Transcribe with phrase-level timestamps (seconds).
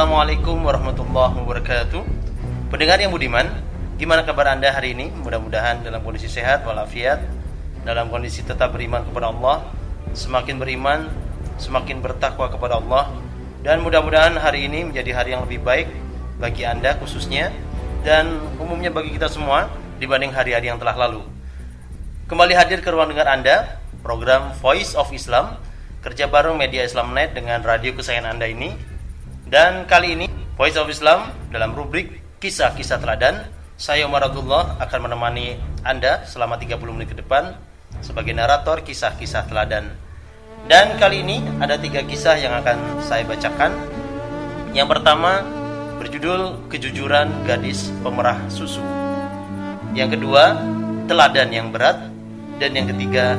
[0.00, 2.00] Assalamualaikum warahmatullahi wabarakatuh.
[2.72, 3.44] Pendengar yang budiman
[4.00, 5.12] Gimana kabar anda hari ini?
[5.12, 7.20] Mudah-mudahan dalam kondisi sehat walafiat
[7.84, 9.68] Dalam kondisi tetap beriman kepada Allah
[10.16, 11.04] Semakin beriman
[11.60, 13.12] Semakin bertakwa kepada Allah
[13.60, 15.92] Dan mudah-mudahan hari ini menjadi hari yang lebih baik
[16.40, 17.52] Bagi anda khususnya
[18.00, 19.68] Dan umumnya bagi kita semua
[20.00, 21.20] Dibanding hari-hari yang telah lalu.
[22.24, 25.60] Kembali hadir ke ruang dengar anda Program Voice of Islam
[26.00, 28.88] Kerja bareng Media Islamnet dengan radio kesayangan anda ini
[29.50, 35.58] dan kali ini Voice of Islam dalam rubrik Kisah-kisah Teladan Saya Umar Abdullah akan menemani
[35.82, 37.58] Anda selama 30 menit ke depan
[37.98, 39.90] Sebagai narator kisah-kisah teladan.
[40.70, 43.74] Dan kali ini ada tiga kisah yang akan saya bacakan.
[44.70, 45.42] Yang pertama
[45.98, 48.80] berjudul Kejujuran Gadis Pemerah Susu.
[49.92, 50.56] Yang kedua
[51.10, 51.98] Teladan yang berat.
[52.62, 53.36] Dan yang ketiga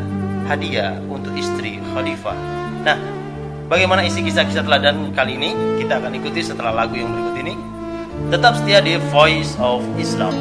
[0.50, 2.38] Hadiah untuk istri Khalifah.
[2.84, 2.98] Nah
[3.72, 5.56] Bagaimana isi kisah-kisah teladan kali ini?
[5.80, 7.56] Kita akan ikuti setelah lagu yang berikut ini.
[8.28, 10.36] Tetap setia di Voice of Islam.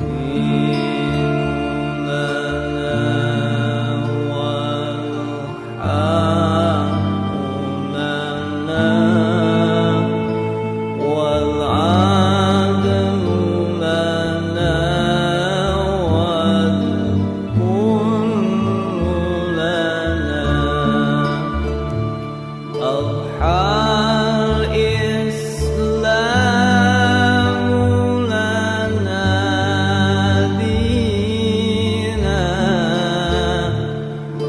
[0.00, 0.93] Masih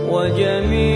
[0.10, 0.95] وجميل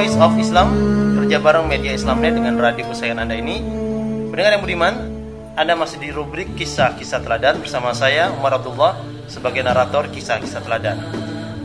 [0.00, 0.68] Voice of Islam,
[1.12, 3.60] kerja bareng media Islamnet dengan radio kesayangan Anda ini.
[4.32, 4.94] Mendengar yang budiman,
[5.60, 8.96] Anda masih di rubrik kisah-kisah teladan bersama saya Umar Abdullah
[9.28, 11.04] sebagai narator kisah-kisah teladan.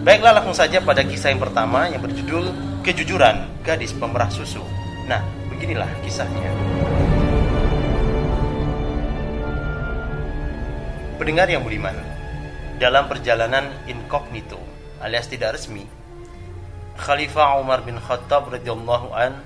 [0.04, 2.52] Baiklah langsung saja pada kisah yang pertama yang berjudul
[2.84, 4.68] Kejujuran Gadis Pemerah Susu.
[5.08, 6.52] Nah, beginilah kisahnya.
[11.16, 11.96] Pendengar yang budiman,
[12.84, 14.60] dalam perjalanan incognito
[15.00, 15.88] alias tidak resmi,
[16.96, 19.44] Khalifah Umar bin Khattab radhiyallahu an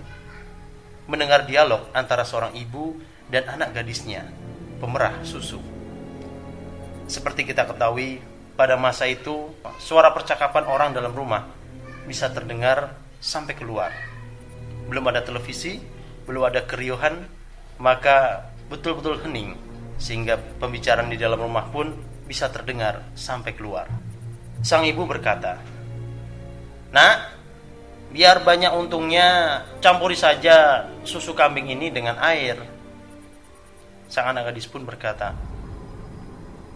[1.09, 2.93] mendengar dialog antara seorang ibu
[3.25, 4.29] dan anak gadisnya,
[4.77, 5.57] pemerah susu.
[7.09, 8.21] Seperti kita ketahui,
[8.53, 9.49] pada masa itu
[9.81, 11.49] suara percakapan orang dalam rumah
[12.05, 13.89] bisa terdengar sampai keluar.
[14.85, 15.81] Belum ada televisi,
[16.29, 17.25] belum ada keriuhan,
[17.81, 19.57] maka betul-betul hening
[19.97, 21.97] sehingga pembicaraan di dalam rumah pun
[22.29, 23.89] bisa terdengar sampai keluar.
[24.61, 25.57] Sang ibu berkata,
[26.93, 27.38] "Nak,
[28.09, 32.59] biar banyak untungnya, campuri saja susu kambing ini dengan air."
[34.09, 35.37] Sang anak gadis pun berkata,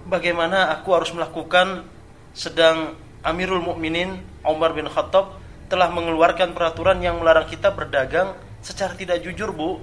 [0.06, 1.90] "Bagaimana aku harus melakukan
[2.34, 5.40] sedang Amirul Mukminin Umar bin Khattab
[5.72, 9.82] telah mengeluarkan peraturan yang melarang kita berdagang secara tidak jujur, Bu?"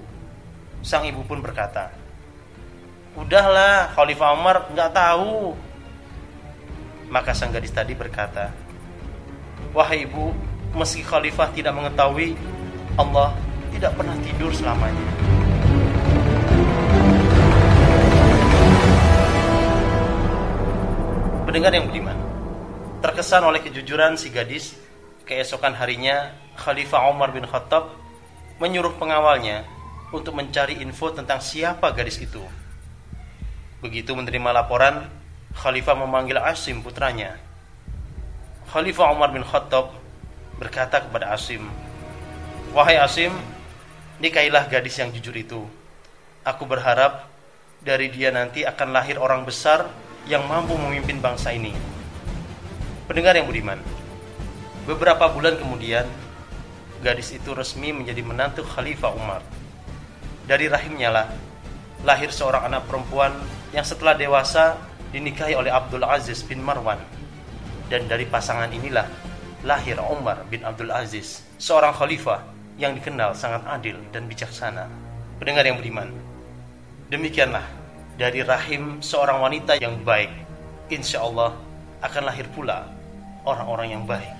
[0.80, 1.92] Sang ibu pun berkata,
[3.18, 5.52] Udahlah, Khalifah Umar nggak tahu.
[7.10, 8.54] Maka sang gadis tadi berkata,
[9.74, 10.30] Wahai ibu,
[10.74, 12.38] meski Khalifah tidak mengetahui,
[12.94, 13.34] Allah
[13.74, 15.06] tidak pernah tidur selamanya.
[21.46, 22.18] Pendengar yang budiman,
[23.02, 24.78] terkesan oleh kejujuran si gadis,
[25.26, 27.90] keesokan harinya Khalifah Umar bin Khattab
[28.62, 29.66] menyuruh pengawalnya
[30.14, 32.42] untuk mencari info tentang siapa gadis itu
[33.80, 35.08] Begitu menerima laporan,
[35.56, 37.40] Khalifah memanggil Asim putranya.
[38.68, 39.99] Khalifah Umar bin Khattab
[40.60, 41.64] berkata kepada Asim,
[42.76, 43.32] Wahai Asim,
[44.20, 45.64] nikahilah gadis yang jujur itu.
[46.44, 47.26] Aku berharap
[47.80, 49.88] dari dia nanti akan lahir orang besar
[50.28, 51.72] yang mampu memimpin bangsa ini.
[53.08, 53.80] Pendengar yang budiman,
[54.84, 56.04] beberapa bulan kemudian,
[57.00, 59.42] gadis itu resmi menjadi menantu Khalifah Umar.
[60.44, 61.26] Dari rahimnya lah,
[62.04, 63.32] lahir seorang anak perempuan
[63.72, 64.76] yang setelah dewasa
[65.10, 67.00] dinikahi oleh Abdul Aziz bin Marwan.
[67.90, 69.29] Dan dari pasangan inilah
[69.60, 72.40] lahir Umar bin Abdul Aziz, seorang khalifah
[72.80, 74.88] yang dikenal sangat adil dan bijaksana.
[75.36, 76.08] Pendengar yang beriman,
[77.12, 77.64] demikianlah
[78.16, 80.32] dari rahim seorang wanita yang baik,
[80.88, 81.56] insya Allah
[82.00, 82.88] akan lahir pula
[83.44, 84.32] orang-orang yang baik.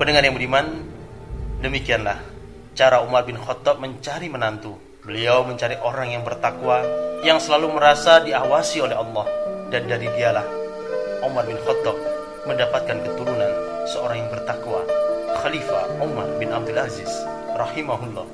[0.00, 0.81] Pendengar yang budiman,
[1.62, 2.18] demikianlah
[2.74, 4.74] cara Umar bin Khattab mencari menantu.
[5.02, 6.82] Beliau mencari orang yang bertakwa,
[7.26, 9.26] yang selalu merasa diawasi oleh Allah.
[9.70, 10.44] Dan dari dialah
[11.24, 11.96] Umar bin Khattab
[12.44, 13.52] mendapatkan keturunan
[13.88, 14.82] seorang yang bertakwa,
[15.42, 17.10] Khalifah Umar bin Abdul Aziz
[17.56, 18.26] rahimahullah.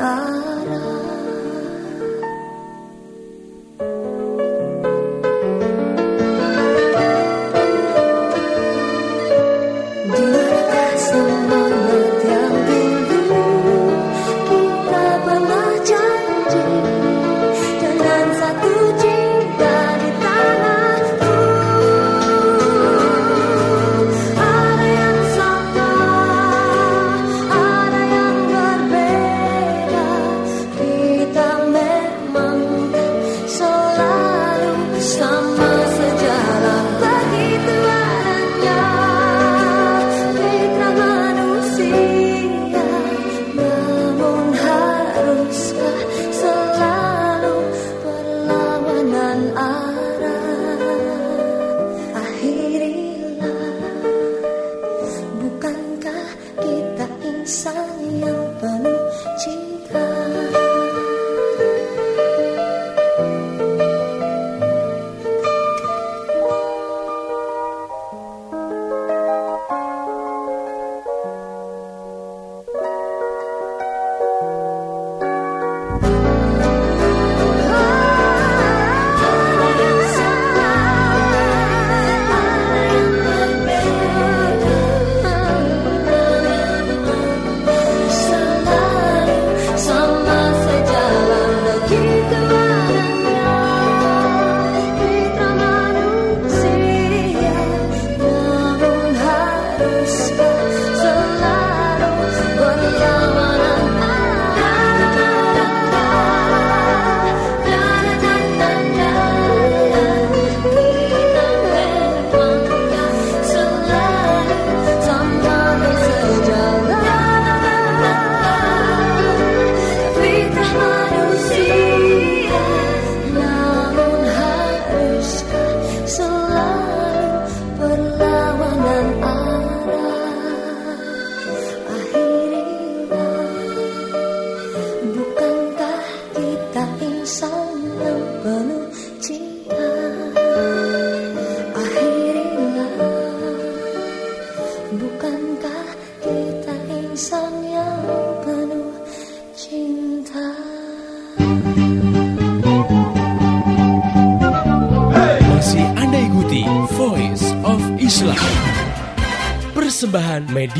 [0.00, 0.33] I
[57.54, 57.83] kita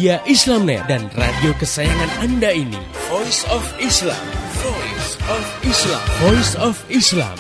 [0.04, 2.76] media Islamnet dan radio kesayangan Anda ini.
[3.08, 4.20] Voice of Islam.
[4.60, 6.04] Voice of Islam.
[6.20, 7.36] Voice of Islam.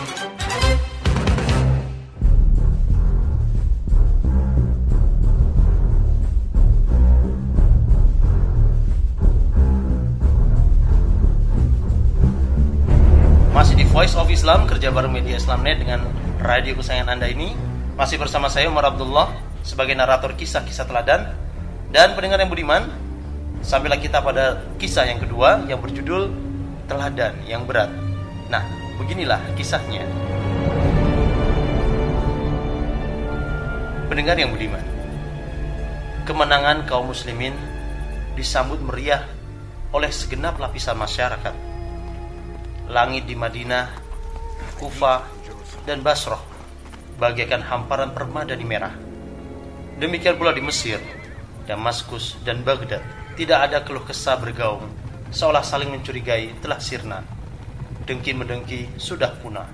[13.52, 16.08] Masih di Voice of Islam, kerja bareng media Islamnet dengan
[16.40, 17.52] radio kesayangan Anda ini.
[18.00, 21.43] Masih bersama saya Umar Abdullah sebagai narator kisah-kisah teladan
[21.94, 22.90] dan pendengar yang budiman,
[23.62, 26.26] sampailah kita pada kisah yang kedua yang berjudul
[26.90, 27.86] Teladan yang Berat.
[28.50, 28.66] Nah,
[28.98, 30.02] beginilah kisahnya.
[34.10, 34.82] Pendengar yang budiman,
[36.26, 37.54] kemenangan kaum muslimin
[38.34, 39.22] disambut meriah
[39.94, 41.54] oleh segenap lapisan masyarakat.
[42.90, 43.86] Langit di Madinah,
[44.82, 45.22] Kufah,
[45.86, 46.42] dan Basroh
[47.22, 48.92] bagaikan hamparan permada di merah.
[49.94, 50.98] Demikian pula di Mesir,
[51.64, 53.00] Damaskus, dan Baghdad
[53.34, 54.86] tidak ada keluh kesah bergaung,
[55.34, 57.24] seolah saling mencurigai telah sirna.
[58.04, 59.66] Dengki mendengki sudah punah.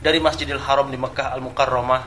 [0.00, 2.02] Dari Masjidil Haram di Mekah Al-Mukarramah,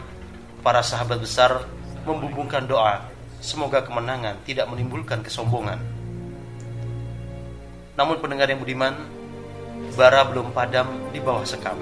[0.66, 1.63] para sahabat besar
[2.04, 3.08] membumbungkan doa,
[3.40, 5.78] semoga kemenangan tidak menimbulkan kesombongan.
[7.96, 8.96] Namun pendengar yang budiman,
[9.94, 11.78] bara belum padam di bawah sekam.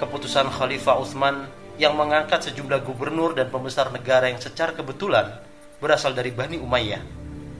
[0.00, 1.46] Keputusan Khalifah Utsman
[1.78, 5.42] yang mengangkat sejumlah gubernur dan pembesar negara yang secara kebetulan
[5.84, 7.04] berasal dari Bani Umayyah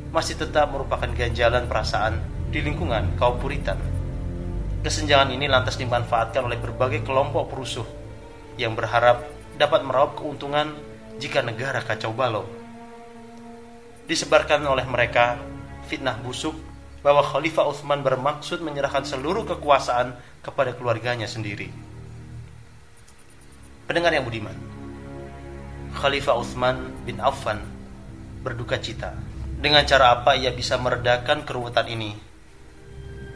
[0.09, 3.77] masih tetap merupakan ganjalan perasaan di lingkungan kaum Puritan.
[4.81, 7.85] Kesenjangan ini lantas dimanfaatkan oleh berbagai kelompok perusuh
[8.57, 9.29] yang berharap
[9.61, 10.73] dapat meraup keuntungan
[11.21, 12.49] jika negara kacau balau.
[14.09, 15.37] Disebarkan oleh mereka
[15.85, 16.57] fitnah busuk
[17.05, 21.69] bahwa Khalifah Utsman bermaksud menyerahkan seluruh kekuasaan kepada keluarganya sendiri.
[23.85, 24.57] Pendengar yang budiman,
[25.93, 27.84] Khalifah Utsman bin Affan
[28.45, 29.17] berduka cita.
[29.57, 32.13] Dengan cara apa ia bisa meredakan keruwetan ini?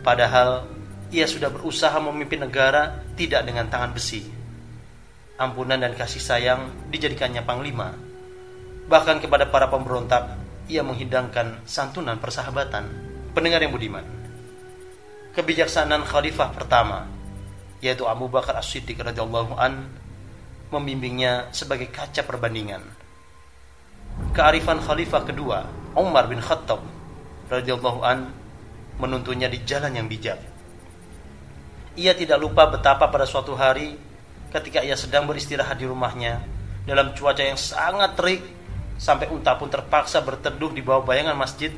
[0.04, 0.68] Padahal
[1.08, 4.28] ia sudah berusaha memimpin negara tidak dengan tangan besi.
[5.40, 7.96] Ampunan dan kasih sayang dijadikannya panglima.
[8.92, 10.36] Bahkan kepada para pemberontak,
[10.68, 12.84] ia menghidangkan santunan persahabatan.
[13.32, 14.04] Pendengar yang budiman.
[15.32, 17.08] Kebijaksanaan khalifah pertama,
[17.80, 19.86] yaitu Abu Bakar As-Siddiq radhiyallahu an,
[20.68, 22.97] membimbingnya sebagai kaca perbandingan
[24.32, 25.66] kearifan khalifah kedua,
[25.98, 26.82] Umar bin Khattab
[27.48, 28.30] radhiyallahu an
[28.98, 30.38] menuntunnya di jalan yang bijak.
[31.98, 33.98] Ia tidak lupa betapa pada suatu hari
[34.54, 36.46] ketika ia sedang beristirahat di rumahnya
[36.86, 38.42] dalam cuaca yang sangat terik
[38.96, 41.70] sampai unta pun terpaksa berteduh di bawah bayangan masjid,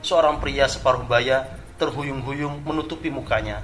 [0.00, 1.44] seorang pria separuh baya
[1.76, 3.60] terhuyung-huyung menutupi mukanya.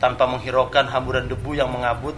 [0.00, 2.16] Tanpa menghiraukan hamburan debu yang mengabut,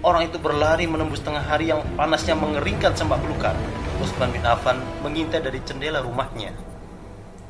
[0.00, 3.56] orang itu berlari menembus tengah hari yang panasnya mengeringkan sembah belukar.
[4.00, 6.56] Utsman bin Affan mengintai dari jendela rumahnya.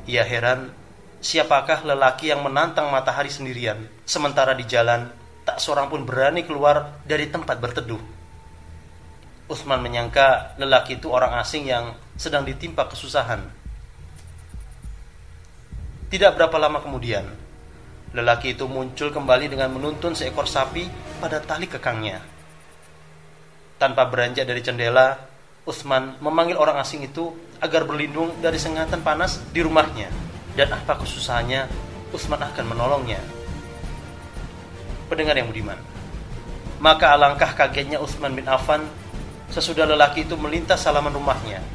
[0.03, 0.75] Ia heran,
[1.23, 5.07] siapakah lelaki yang menantang matahari sendirian, sementara di jalan
[5.47, 8.01] tak seorang pun berani keluar dari tempat berteduh.
[9.47, 13.43] Utsman menyangka lelaki itu orang asing yang sedang ditimpa kesusahan.
[16.11, 17.23] Tidak berapa lama kemudian,
[18.11, 20.87] lelaki itu muncul kembali dengan menuntun seekor sapi
[21.23, 22.19] pada tali kekangnya.
[23.81, 25.17] Tanpa beranjak dari jendela,
[25.65, 30.05] Utsman memanggil orang asing itu agar berlindung dari sengatan panas di rumahnya.
[30.53, 31.65] Dan apa kesusahannya,
[32.13, 33.17] Utsman akan menolongnya.
[35.09, 35.81] Pendengar yang budiman,
[36.77, 38.85] maka alangkah kagetnya Utsman bin Affan
[39.49, 41.65] sesudah lelaki itu melintas halaman rumahnya.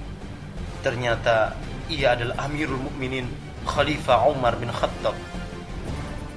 [0.87, 1.59] Ternyata
[1.91, 3.27] ia adalah Amirul Mukminin
[3.67, 5.19] Khalifah Umar bin Khattab.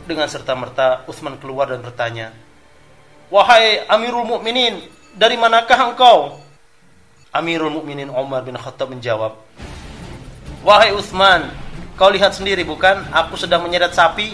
[0.10, 2.34] Dengan serta-merta Utsman keluar dan bertanya,
[3.30, 6.42] "Wahai Amirul Mukminin, dari manakah engkau?"
[7.30, 9.38] Amirul Mukminin Umar bin Khattab menjawab,
[10.66, 11.54] "Wahai Utsman,
[11.94, 13.06] kau lihat sendiri bukan?
[13.14, 14.34] Aku sedang menyeret sapi."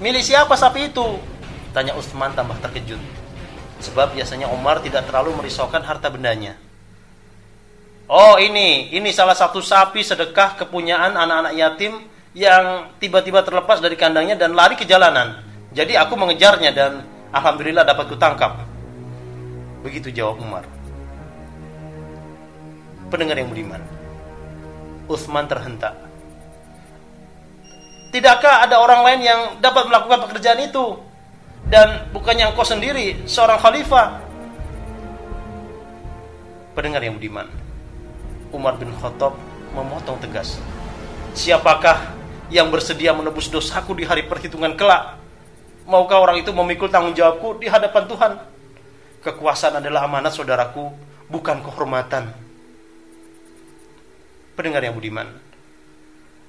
[0.00, 1.20] "Milik siapa sapi itu?"
[1.76, 3.02] tanya Utsman tambah terkejut.
[3.82, 6.56] Sebab biasanya Umar tidak terlalu merisaukan harta bendanya.
[8.08, 11.92] Oh ini, ini salah satu sapi sedekah kepunyaan anak-anak yatim
[12.36, 15.40] yang tiba-tiba terlepas dari kandangnya dan lari ke jalanan.
[15.72, 17.02] Jadi aku mengejarnya dan
[17.34, 18.73] alhamdulillah dapat kutangkap.
[19.84, 20.64] Begitu jawab Umar.
[23.12, 23.84] Pendengar yang budiman.
[25.04, 25.92] Utsman terhentak.
[28.08, 30.96] Tidakkah ada orang lain yang dapat melakukan pekerjaan itu?
[31.68, 34.24] Dan bukannya engkau sendiri seorang khalifah?
[36.72, 37.46] Pendengar yang budiman
[38.54, 39.36] Umar bin Khattab
[39.76, 40.56] memotong tegas.
[41.36, 42.14] Siapakah
[42.48, 45.20] yang bersedia menebus dosaku di hari perhitungan kelak?
[45.84, 48.53] Maukah orang itu memikul tanggung jawabku di hadapan Tuhan?
[49.24, 50.92] Kekuasaan adalah amanat saudaraku,
[51.32, 52.28] bukan kehormatan.
[54.52, 55.32] Pendengar yang budiman,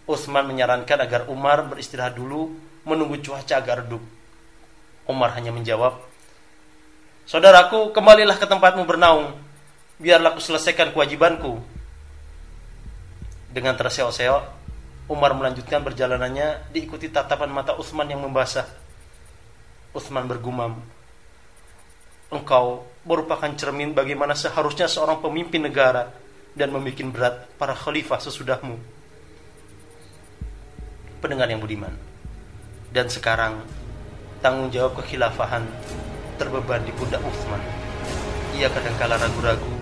[0.03, 2.51] Utsman menyarankan agar Umar beristirahat dulu
[2.83, 4.03] menunggu cuaca agak redup.
[5.07, 6.03] Umar hanya menjawab,
[7.25, 9.33] Saudaraku, kembalilah ke tempatmu bernaung.
[9.97, 11.57] Biarlah aku selesaikan kewajibanku.
[13.49, 14.43] Dengan terseok-seok,
[15.09, 18.69] Umar melanjutkan perjalanannya diikuti tatapan mata Utsman yang membasah.
[19.95, 20.85] Utsman bergumam,
[22.35, 26.11] Engkau merupakan cermin bagaimana seharusnya seorang pemimpin negara
[26.51, 28.75] dan membuat berat para khalifah sesudahmu.
[31.23, 31.95] Pendengar yang budiman.
[32.91, 33.63] Dan sekarang
[34.43, 35.63] tanggung jawab kekhilafahan
[36.35, 37.59] terbeban di pundak Utsman.
[38.55, 39.75] Ia kadangkala ragu-ragu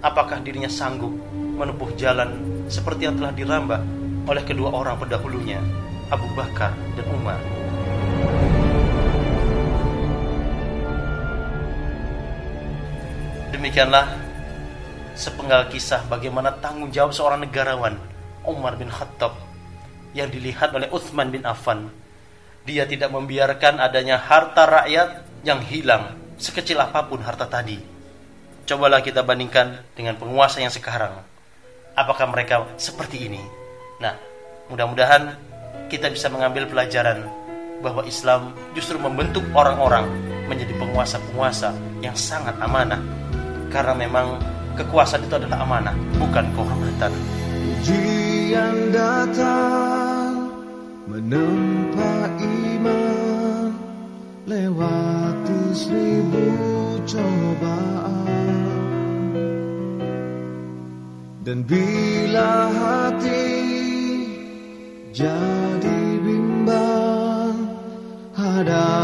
[0.00, 2.40] apakah dirinya sanggup menempuh jalan
[2.72, 3.80] seperti yang telah dirambah
[4.28, 5.60] oleh kedua orang pendahulunya,
[6.08, 7.40] Abu Bakar dan Umar.
[13.50, 14.06] Demikianlah
[15.18, 17.98] sepenggal kisah bagaimana tanggung jawab seorang negarawan
[18.46, 19.34] Umar bin Khattab
[20.14, 21.90] yang dilihat oleh Uthman bin Affan.
[22.62, 27.76] Dia tidak membiarkan adanya harta rakyat yang hilang sekecil apa pun harta tadi.
[28.64, 31.18] Cobalah kita bandingkan dengan penguasa yang sekarang
[31.98, 33.42] apakah mereka seperti ini.
[33.98, 34.14] Nah,
[34.70, 35.34] mudah-mudahan
[35.90, 37.26] kita bisa mengambil pelajaran
[37.82, 40.06] bahwa Islam justru membentuk orang-orang
[40.46, 43.19] menjadi penguasa-penguasa yang sangat amanah.
[43.70, 44.34] Karena memang
[44.74, 47.14] kekuasaan itu adalah amanah, bukan kehormatan.
[47.78, 50.50] Ujian datang
[51.06, 53.70] menempa iman
[54.50, 56.46] lewati seribu
[57.06, 58.66] cobaan.
[61.46, 63.46] Dan bila hati
[65.14, 67.54] jadi bimbang
[68.34, 68.99] Hadapi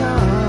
[0.00, 0.39] kita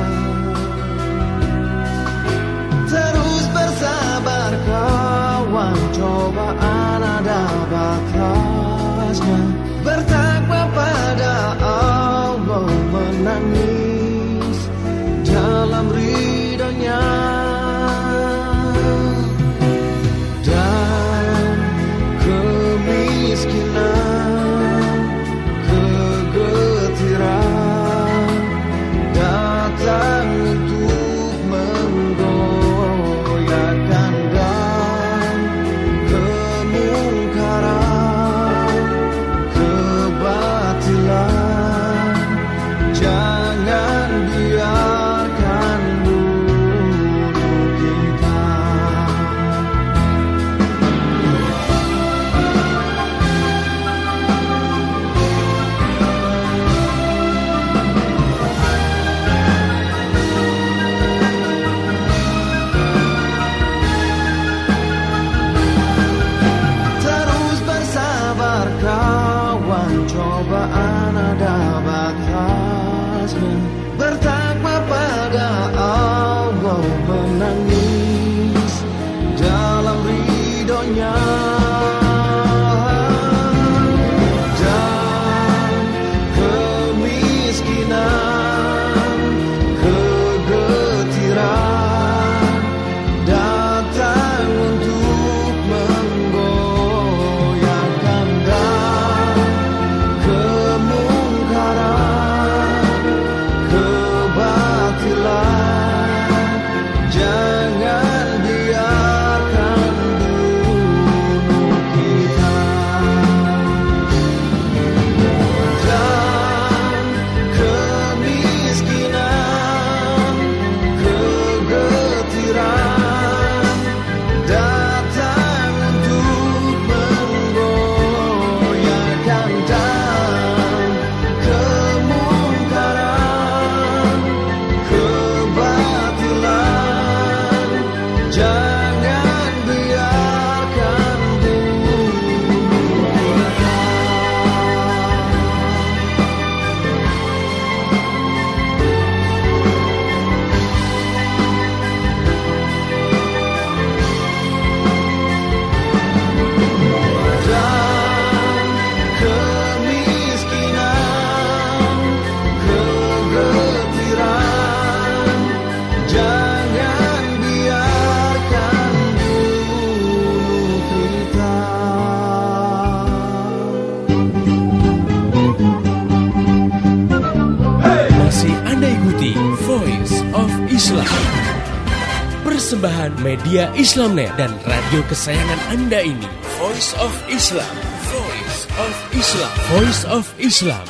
[182.71, 186.23] Persembahan media Islamnet dan radio kesayangan Anda ini.
[186.55, 187.67] Voice of Islam.
[188.07, 189.53] Voice of Islam.
[189.75, 190.85] Voice of Islam.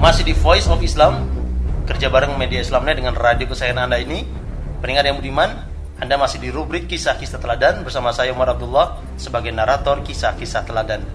[0.00, 1.28] Masih di Voice of Islam,
[1.84, 4.24] kerja bareng media Islamnet dengan radio kesayangan Anda ini.
[4.80, 5.63] Pendengar yang budiman,
[5.94, 11.06] Anda masih di rubrik kisah-kisah teladan bersama saya Umar Abdullah sebagai narator kisah-kisah teladan.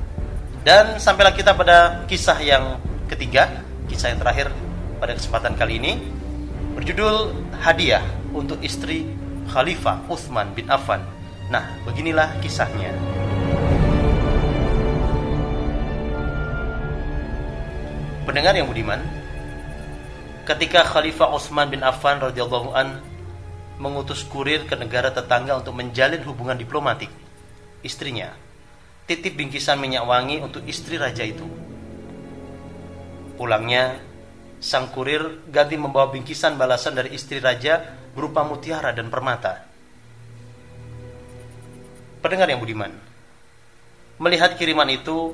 [0.63, 2.79] Dan sampailah kita pada kisah yang
[3.11, 3.59] ketiga,
[3.91, 4.47] kisah yang terakhir
[5.03, 5.99] pada kesempatan kali ini
[6.79, 9.03] berjudul Hadiah untuk istri
[9.51, 11.03] Khalifah Utsman bin Affan.
[11.51, 12.95] Nah, beginilah kisahnya.
[18.23, 19.03] Pendengar yang budiman,
[20.47, 23.08] ketika Khalifah Utsman bin Affan radhiyallahu an
[23.79, 27.09] mengutus kurir ke negara tetangga untuk menjalin hubungan diplomatik,
[27.81, 28.35] istrinya
[29.09, 31.49] titip bingkisan minyak wangi untuk istri raja itu.
[33.33, 33.97] Pulangnya,
[34.61, 37.81] sang kurir ganti membawa bingkisan balasan dari istri raja
[38.13, 39.65] berupa mutiara dan permata.
[42.21, 42.93] Pendengar yang budiman,
[44.21, 45.33] melihat kiriman itu,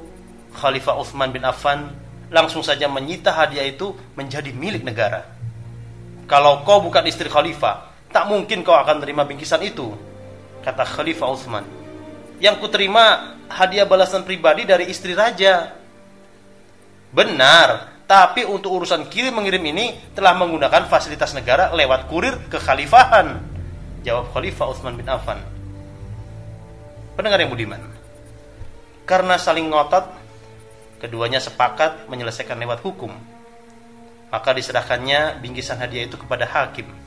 [0.56, 1.92] Khalifah Utsman bin Affan
[2.32, 5.28] langsung saja menyita hadiah itu menjadi milik negara.
[6.32, 9.92] Kalau kau bukan istri khalifah, tak mungkin kau akan terima bingkisan itu,
[10.64, 11.68] kata Khalifah Utsman.
[12.40, 15.76] Yang kuterima hadiah balasan pribadi dari istri raja.
[17.12, 23.36] Benar, tapi untuk urusan kirim mengirim ini telah menggunakan fasilitas negara lewat kurir kekhalifahan.
[24.08, 25.44] Jawab Khalifah Utsman bin Affan.
[27.20, 27.84] Pendengar yang budiman,
[29.04, 30.08] karena saling ngotot,
[31.04, 33.12] keduanya sepakat menyelesaikan lewat hukum.
[34.32, 37.05] Maka diserahkannya bingkisan hadiah itu kepada hakim.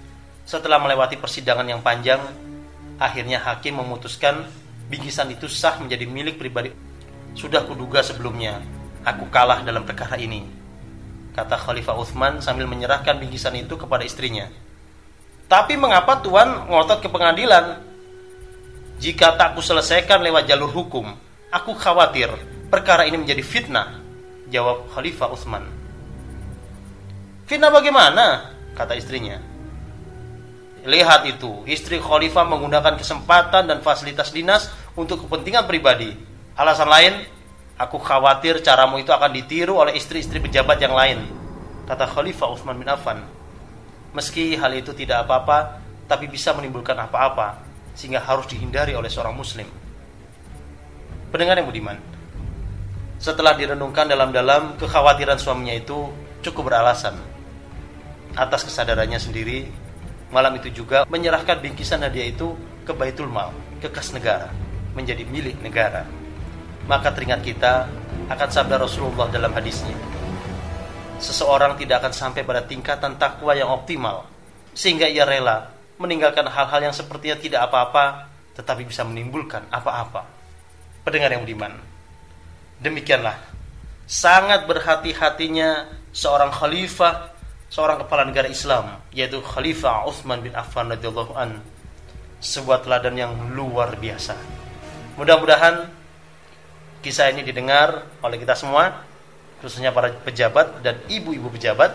[0.49, 2.25] Setelah melewati persidangan yang panjang,
[2.97, 4.49] akhirnya hakim memutuskan
[4.89, 6.73] bingkisan itu sah menjadi milik pribadi.
[7.37, 8.65] Sudah kuduga sebelumnya,
[9.05, 10.49] aku kalah dalam perkara ini.
[11.37, 14.49] Kata Khalifah Utsman sambil menyerahkan bingkisan itu kepada istrinya.
[15.53, 17.85] Tapi mengapa Tuan ngotot ke pengadilan?
[19.05, 21.13] Jika tak kuselesaikan lewat jalur hukum,
[21.53, 22.33] aku khawatir
[22.73, 24.01] perkara ini menjadi fitnah.
[24.49, 25.69] Jawab Khalifah Utsman.
[27.45, 28.57] Fitnah bagaimana?
[28.73, 29.58] Kata istrinya.
[30.87, 36.15] Lihat itu, istri khalifah menggunakan kesempatan dan fasilitas dinas untuk kepentingan pribadi.
[36.55, 37.15] Alasan lain,
[37.79, 41.27] aku khawatir caramu itu akan ditiru oleh istri-istri pejabat yang lain.
[41.87, 43.25] Kata Khalifah Utsman bin Affan.
[44.13, 47.61] Meski hal itu tidak apa-apa, tapi bisa menimbulkan apa-apa,
[47.97, 49.67] sehingga harus dihindari oleh seorang muslim.
[51.29, 51.97] Pendengar yang budiman,
[53.19, 56.09] setelah direnungkan dalam-dalam, kekhawatiran suaminya itu
[56.41, 57.19] cukup beralasan.
[58.39, 59.67] Atas kesadarannya sendiri,
[60.29, 62.53] malam itu juga menyerahkan bingkisan hadiah itu
[62.85, 64.53] ke Baitul Mal, ke kas negara,
[64.93, 66.05] menjadi milik negara.
[66.89, 67.89] Maka teringat kita
[68.29, 69.97] akan sabda Rasulullah dalam hadisnya.
[71.19, 74.25] Seseorang tidak akan sampai pada tingkatan takwa yang optimal
[74.73, 80.27] sehingga ia rela meninggalkan hal-hal yang sepertinya tidak apa-apa tetapi bisa menimbulkan apa-apa.
[81.03, 81.73] Pendengar yang budiman,
[82.79, 83.39] demikianlah
[84.09, 87.38] sangat berhati-hatinya seorang khalifah
[87.69, 91.61] seorang kepala negara Islam yaitu Khalifah Utsman bin Affan radhiyallahu an
[92.41, 94.35] sebuah teladan yang luar biasa.
[95.21, 95.91] Mudah-mudahan
[97.05, 99.05] kisah ini didengar oleh kita semua
[99.61, 101.93] khususnya para pejabat dan ibu-ibu pejabat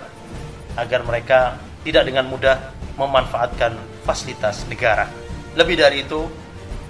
[0.75, 2.59] agar mereka tidak dengan mudah
[2.99, 5.07] memanfaatkan fasilitas negara.
[5.55, 6.27] Lebih dari itu,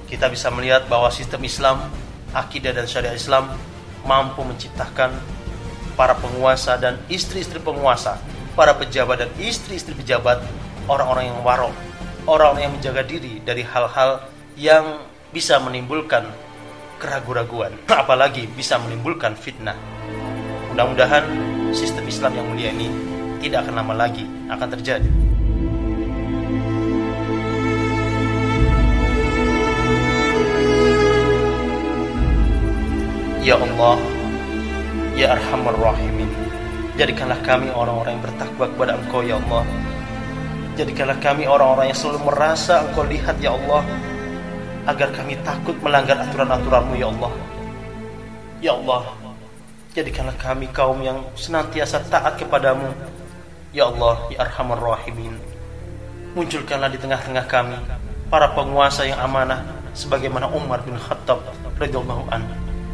[0.10, 1.78] kita bisa melihat bahwa sistem Islam,
[2.34, 3.54] akidah dan syariat Islam
[4.02, 5.14] mampu menciptakan
[5.94, 8.18] para penguasa dan istri-istri penguasa
[8.54, 10.42] para pejabat dan istri-istri pejabat,
[10.86, 11.74] orang-orang yang warok,
[12.30, 15.02] orang-orang yang menjaga diri dari hal-hal yang
[15.34, 16.30] bisa menimbulkan
[17.02, 19.76] keraguan-raguan, apalagi bisa menimbulkan fitnah.
[20.74, 21.26] Mudah-mudahan
[21.74, 22.90] sistem Islam yang mulia ini
[23.42, 25.10] tidak akan lama lagi akan terjadi.
[33.44, 34.00] Ya Allah,
[35.20, 36.32] Ya Arhamar Rahimin,
[36.94, 39.66] Jadikanlah kami orang-orang yang bertakwa kepada Engkau ya Allah.
[40.78, 43.82] Jadikanlah kami orang-orang yang selalu merasa Engkau lihat ya Allah
[44.86, 47.34] Agar kami takut melanggar aturan-aturanmu ya Allah.
[48.62, 49.10] Ya Allah
[49.98, 52.86] Jadikanlah kami kaum yang senantiasa taat kepadamu.
[53.74, 55.34] Ya Allah Ya Arhamar Rahimin.
[56.38, 57.78] Munculkanlah di tengah-tengah kami
[58.30, 59.66] Para penguasa yang amanah
[59.98, 61.42] Sebagaimana Umar bin Khattab
[61.82, 62.46] radhiyallahu an.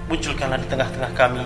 [0.08, 1.44] Munculkanlah di tengah-tengah kami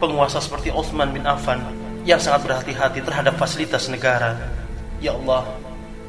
[0.00, 4.36] Penguasa seperti Utsman bin Affan yang sangat berhati-hati terhadap fasilitas negara.
[5.00, 5.44] Ya Allah,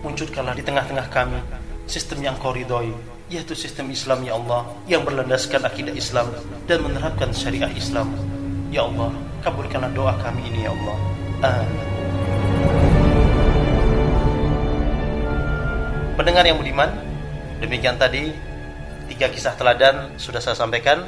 [0.03, 1.39] munculkanlah di tengah-tengah kami
[1.87, 2.95] sistem yang kau ridhoi,
[3.27, 6.31] yaitu sistem Islam ya Allah yang berlandaskan akidah Islam
[6.67, 8.11] dan menerapkan syariah Islam.
[8.71, 9.11] Ya Allah,
[9.43, 10.97] kabulkanlah doa kami ini ya Allah.
[11.41, 11.83] Amin.
[16.15, 16.91] Pendengar yang budiman,
[17.59, 18.31] demikian tadi
[19.11, 21.03] tiga kisah teladan sudah saya sampaikan.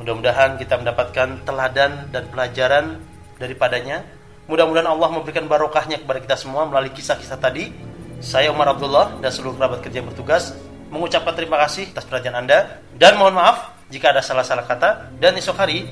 [0.00, 3.04] Mudah-mudahan kita mendapatkan teladan dan pelajaran
[3.40, 4.04] daripadanya.
[4.46, 7.72] Mudah-mudahan Allah memberikan barokahnya kepada kita semua melalui kisah-kisah tadi.
[8.20, 10.52] Saya Umar Abdullah dan seluruh kerabat kerja yang bertugas
[10.92, 15.56] mengucapkan terima kasih atas perhatian Anda dan mohon maaf jika ada salah-salah kata dan esok
[15.56, 15.86] hari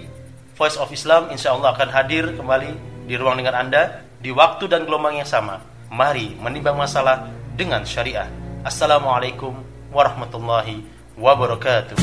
[0.58, 4.84] Voice of Islam insya Allah akan hadir kembali di ruang dengan Anda di waktu dan
[4.84, 5.62] gelombang yang sama.
[5.88, 8.26] Mari menimbang masalah dengan syariah.
[8.66, 9.54] Assalamualaikum
[9.94, 10.82] warahmatullahi
[11.14, 11.96] wabarakatuh.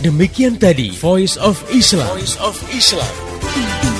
[0.00, 2.08] Demikian tadi Voice of Islam.
[2.16, 3.99] Voice of Islam.